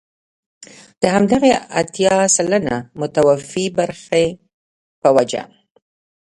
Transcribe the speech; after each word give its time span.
د 1.01 1.03
همدغې 1.15 1.51
اتيا 1.79 2.15
سلنه 2.35 2.77
متوفي 2.99 3.65
برخې 3.77 4.25
په 5.01 5.09
وجه. 5.15 5.43